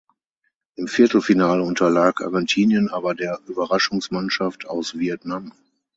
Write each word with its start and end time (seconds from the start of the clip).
Im 0.77 0.87
Viertelfinale 0.87 1.61
unterlag 1.61 2.21
Argentinien 2.21 2.89
aber 2.89 3.13
der 3.13 3.39
Überraschungsmannschaft 3.45 4.65
aus 4.65 4.97
Vietnam. 4.97 5.51